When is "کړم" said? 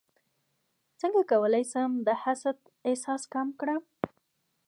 3.59-3.81